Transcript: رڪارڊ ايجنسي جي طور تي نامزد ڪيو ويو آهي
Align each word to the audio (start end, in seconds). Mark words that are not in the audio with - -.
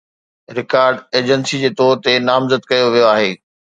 رڪارڊ 0.57 0.95
ايجنسي 1.15 1.57
جي 1.63 1.69
طور 1.79 1.93
تي 2.03 2.13
نامزد 2.29 2.61
ڪيو 2.69 2.85
ويو 2.93 3.07
آهي 3.15 3.31